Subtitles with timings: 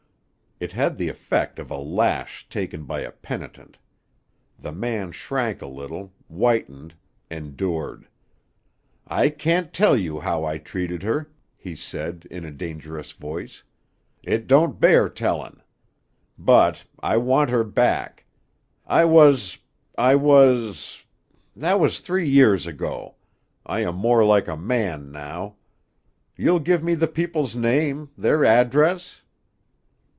[0.63, 3.79] It had the effect of a lash taken by a penitent.
[4.59, 6.93] The man shrank a little, whitened,
[7.31, 8.07] endured.
[9.07, 13.63] "I can't tell you how I treated her," he said in a dangerous voice;
[14.21, 15.63] "it don't bear tellin'.
[16.37, 18.25] But I want her back.
[18.85, 19.57] I was
[19.97, 21.03] I was
[21.55, 23.15] that was three years ago;
[23.65, 25.55] I am more like a man now.
[26.35, 29.23] You'll give me the people's name, their address?..."